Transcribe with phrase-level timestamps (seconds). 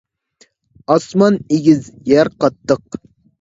[0.93, 2.99] ئاسمان ئېگىز، يەر قاتتىق.